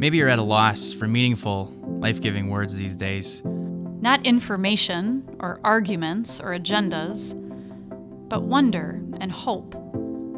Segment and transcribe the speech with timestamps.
[0.00, 3.42] Maybe you're at a loss for meaningful, life giving words these days.
[3.44, 7.34] Not information or arguments or agendas,
[8.30, 9.72] but wonder and hope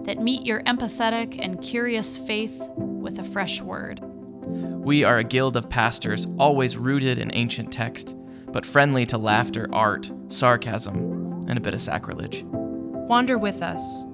[0.04, 4.00] that meet your empathetic and curious faith with a fresh word.
[4.02, 8.16] We are a guild of pastors, always rooted in ancient text,
[8.48, 12.42] but friendly to laughter, art, sarcasm, and a bit of sacrilege.
[12.44, 14.06] Wander with us,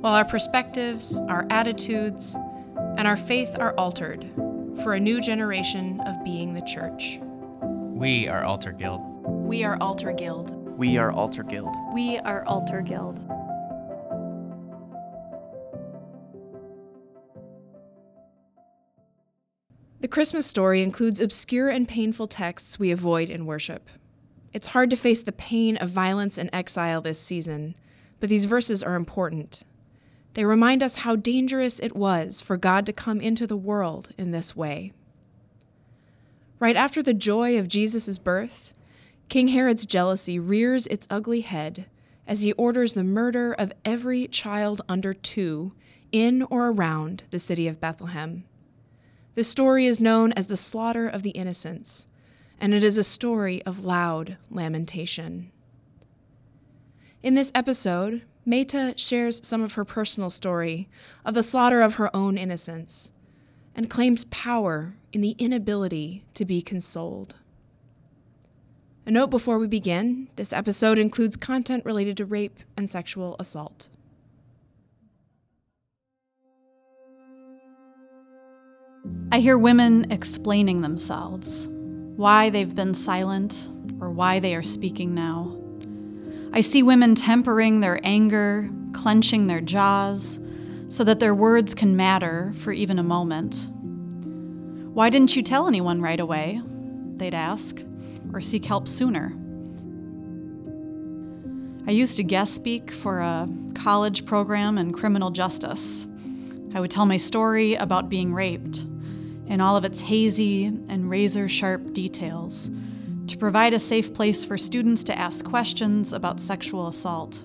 [0.00, 2.36] while our perspectives, our attitudes,
[2.96, 4.28] and our faith are altered
[4.82, 7.18] for a new generation of being the church.
[7.60, 9.00] We are Altar Guild.
[9.24, 10.54] We are Altar Guild.
[10.78, 11.74] We are Altar Guild.
[11.92, 13.18] We are Altar Guild.
[20.00, 23.90] The Christmas story includes obscure and painful texts we avoid in worship.
[24.52, 27.74] It's hard to face the pain of violence and exile this season,
[28.20, 29.64] but these verses are important.
[30.38, 34.30] They remind us how dangerous it was for God to come into the world in
[34.30, 34.92] this way.
[36.60, 38.72] Right after the joy of Jesus' birth,
[39.28, 41.86] King Herod's jealousy rears its ugly head
[42.24, 45.72] as he orders the murder of every child under two
[46.12, 48.44] in or around the city of Bethlehem.
[49.34, 52.06] The story is known as the slaughter of the innocents,
[52.60, 55.50] and it is a story of loud lamentation.
[57.24, 60.88] In this episode, Meta shares some of her personal story
[61.22, 63.12] of the slaughter of her own innocence
[63.74, 67.34] and claims power in the inability to be consoled.
[69.04, 73.90] A note before we begin this episode includes content related to rape and sexual assault.
[79.30, 81.68] I hear women explaining themselves,
[82.16, 83.68] why they've been silent,
[84.00, 85.67] or why they are speaking now.
[86.58, 90.40] I see women tempering their anger, clenching their jaws,
[90.88, 93.68] so that their words can matter for even a moment.
[94.92, 96.60] Why didn't you tell anyone right away?
[97.14, 97.80] They'd ask,
[98.32, 99.32] or seek help sooner.
[101.86, 106.08] I used to guest speak for a college program in criminal justice.
[106.74, 108.84] I would tell my story about being raped
[109.46, 112.68] in all of its hazy and razor sharp details
[113.28, 117.42] to provide a safe place for students to ask questions about sexual assault.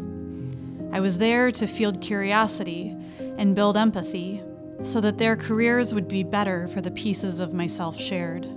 [0.92, 2.96] I was there to field curiosity
[3.38, 4.42] and build empathy
[4.82, 8.48] so that their careers would be better for the pieces of myself shared.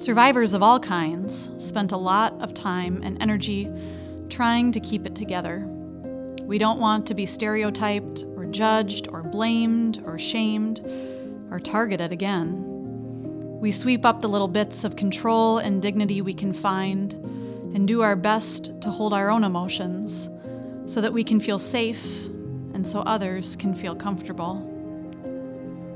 [0.00, 3.70] Survivors of all kinds spent a lot of time and energy
[4.28, 5.66] trying to keep it together.
[6.42, 10.80] We don't want to be stereotyped judged or blamed or shamed
[11.50, 12.64] or targeted again.
[13.60, 17.12] We sweep up the little bits of control and dignity we can find
[17.74, 20.28] and do our best to hold our own emotions
[20.86, 22.26] so that we can feel safe
[22.74, 24.64] and so others can feel comfortable.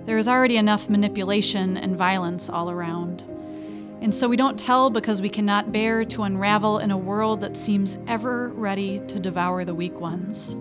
[0.06, 3.22] There is already enough manipulation and violence all around.
[4.00, 7.56] And so we don't tell because we cannot bear to unravel in a world that
[7.56, 10.56] seems ever ready to devour the weak ones.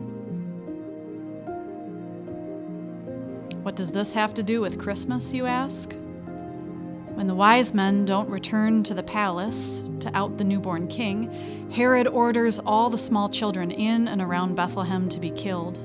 [3.62, 5.94] What does this have to do with Christmas, you ask?
[7.14, 12.08] When the wise men don't return to the palace to out the newborn king, Herod
[12.08, 15.78] orders all the small children in and around Bethlehem to be killed.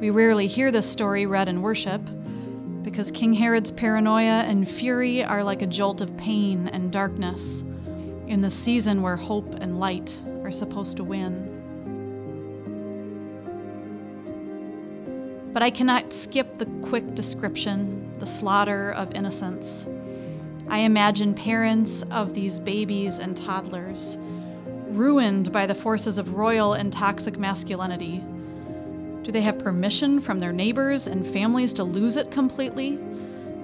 [0.00, 2.00] We rarely hear this story read in worship,
[2.82, 7.60] because King Herod's paranoia and fury are like a jolt of pain and darkness
[8.26, 11.59] in the season where hope and light are supposed to win.
[15.52, 19.86] But I cannot skip the quick description, the slaughter of innocents.
[20.68, 24.16] I imagine parents of these babies and toddlers,
[24.90, 28.22] ruined by the forces of royal and toxic masculinity
[29.22, 32.98] do they have permission from their neighbors and families to lose it completely?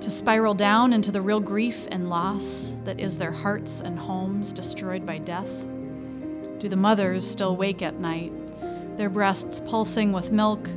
[0.00, 4.52] To spiral down into the real grief and loss that is their hearts and homes
[4.52, 5.50] destroyed by death?
[6.58, 8.32] Do the mothers still wake at night,
[8.98, 10.68] their breasts pulsing with milk,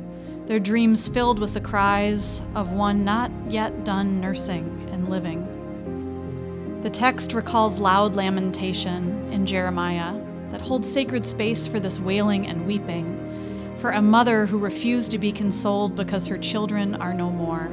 [0.50, 6.80] their dreams filled with the cries of one not yet done nursing and living?
[6.82, 12.66] The text recalls loud lamentation in Jeremiah that holds sacred space for this wailing and
[12.66, 17.68] weeping for a mother who refused to be consoled because her children are no more.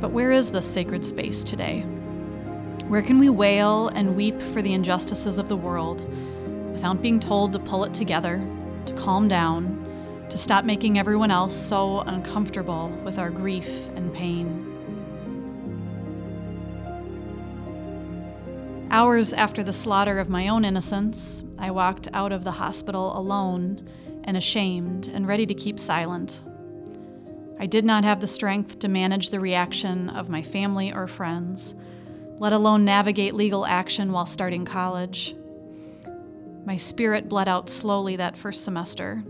[0.00, 1.80] But where is this sacred space today?
[2.86, 6.08] Where can we wail and weep for the injustices of the world
[6.70, 8.40] without being told to pull it together,
[8.86, 9.79] to calm down,
[10.30, 14.66] to stop making everyone else so uncomfortable with our grief and pain?
[18.92, 23.88] Hours after the slaughter of my own innocence, I walked out of the hospital alone
[24.24, 26.42] and ashamed and ready to keep silent.
[27.58, 31.74] I did not have the strength to manage the reaction of my family or friends,
[32.38, 35.34] let alone navigate legal action while starting college.
[36.64, 39.22] My spirit bled out slowly that first semester,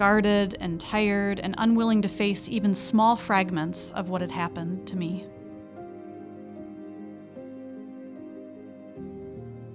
[0.00, 4.96] guarded and tired and unwilling to face even small fragments of what had happened to
[4.96, 5.26] me.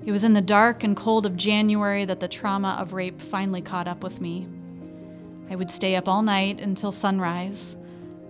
[0.04, 3.62] It was in the dark and cold of January that the trauma of rape finally
[3.62, 4.48] caught up with me.
[5.52, 7.78] I would stay up all night until sunrise,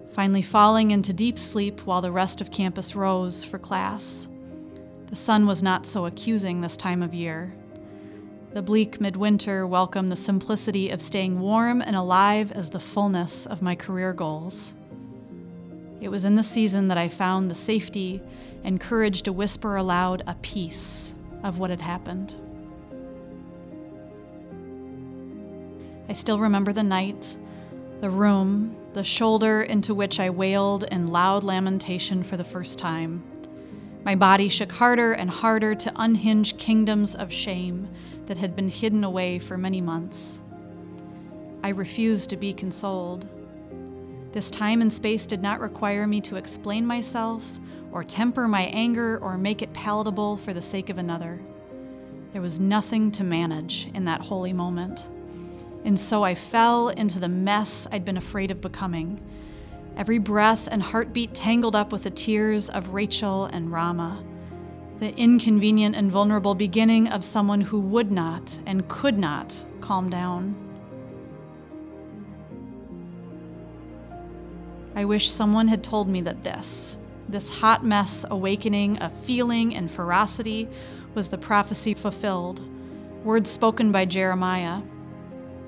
[0.10, 4.28] finally falling into deep sleep while the rest of campus rose for class.
[5.06, 7.56] The sun was not so accusing this time of year.
[8.56, 13.62] The bleak midwinter welcomed the simplicity of staying warm and alive as the fullness of
[13.62, 14.74] my career goals.
[16.00, 18.22] It was in the season that I found the safety
[18.64, 21.14] and courage to whisper aloud a piece
[21.44, 22.36] of what had happened.
[26.08, 27.36] I still remember the night,
[28.00, 33.22] the room, the shoulder into which I wailed in loud lamentation for the first time.
[34.06, 37.90] My body shook harder and harder to unhinge kingdoms of shame
[38.28, 40.42] that had been hidden away for many months.
[41.64, 43.28] I refused to be consoled.
[44.32, 47.60] This time and space did not require me to explain myself
[47.92, 51.40] or temper my anger or make it palatable for the sake of another.
[52.34, 55.08] There was nothing to manage in that holy moment.
[55.86, 59.20] And so I fell into the mess I'd been afraid of becoming.
[59.96, 64.22] Every breath and heartbeat tangled up with the tears of Rachel and Ramah.
[65.00, 70.56] The inconvenient and vulnerable beginning of someone who would not and could not calm down.
[74.96, 76.96] I wish someone had told me that this,
[77.28, 80.70] this hot mess awakening of feeling and ferocity
[81.14, 82.62] was the prophecy fulfilled,
[83.26, 84.82] words spoken by Jeremiah.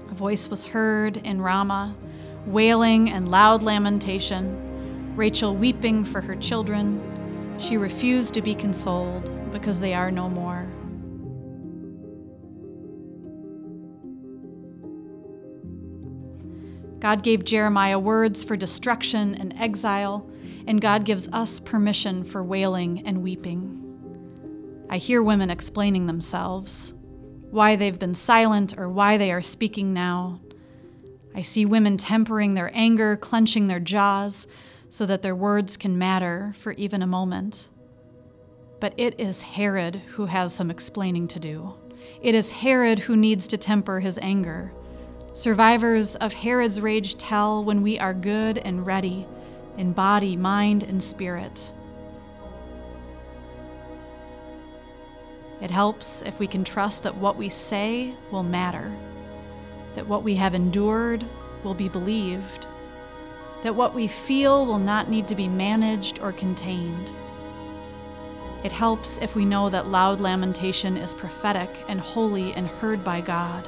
[0.09, 1.93] A voice was heard in Ramah,
[2.45, 7.16] wailing and loud lamentation, Rachel weeping for her children.
[7.57, 10.67] She refused to be consoled because they are no more.
[16.99, 20.29] God gave Jeremiah words for destruction and exile
[20.67, 23.83] and God gives us permission for wailing and weeping.
[24.89, 26.93] I hear women explaining themselves,
[27.49, 30.41] why they've been silent or why they are speaking now.
[31.33, 34.45] I see women tempering their anger, clenching their jaws,
[34.89, 37.69] so that their words can matter for even a moment.
[38.79, 41.75] But it is Herod who has some explaining to do.
[42.21, 44.71] It is Herod who needs to temper his anger.
[45.33, 49.27] Survivors of Herod's rage tell when we are good and ready
[49.77, 51.71] in body, mind, and spirit.
[55.61, 58.91] It helps if we can trust that what we say will matter,
[59.95, 61.25] that what we have endured
[61.63, 62.67] will be believed,
[63.63, 67.11] that what we feel will not need to be managed or contained.
[68.63, 73.21] It helps if we know that loud lamentation is prophetic and holy and heard by
[73.21, 73.67] God.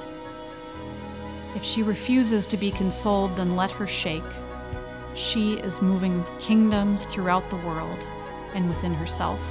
[1.56, 4.24] If she refuses to be consoled, then let her shake.
[5.16, 8.06] She is moving kingdoms throughout the world
[8.54, 9.42] and within herself.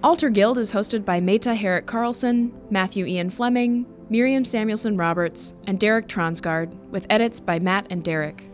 [0.00, 5.76] Altar Guild is hosted by Meta Herrick Carlson, Matthew Ian Fleming, Miriam Samuelson Roberts, and
[5.80, 8.48] Derek Tronsgard, with edits by Matt and Derek.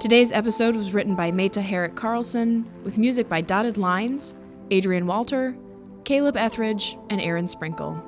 [0.00, 4.34] Today's episode was written by Meta Herrick Carlson, with music by Dotted Lines,
[4.72, 5.56] Adrian Walter,
[6.02, 8.02] Caleb Etheridge, and Aaron Sprinkle.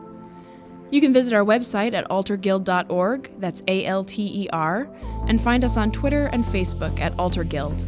[0.90, 4.88] You can visit our website at alterguild.org, that's A L T E R,
[5.28, 7.86] and find us on Twitter and Facebook at Altar Guild.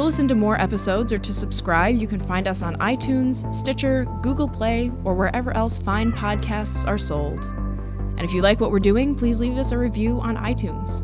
[0.00, 4.06] To listen to more episodes or to subscribe, you can find us on iTunes, Stitcher,
[4.22, 7.44] Google Play, or wherever else fine podcasts are sold.
[7.44, 11.02] And if you like what we're doing, please leave us a review on iTunes.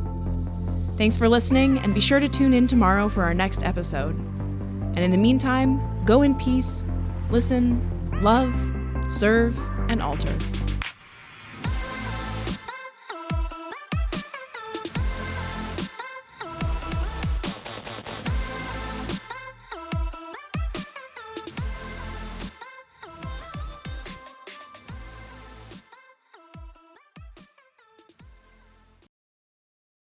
[0.97, 4.17] Thanks for listening, and be sure to tune in tomorrow for our next episode.
[4.17, 6.87] And in the meantime, go in peace,
[7.29, 7.87] listen,
[8.23, 8.55] love,
[9.09, 9.59] serve,
[9.91, 10.39] and alter.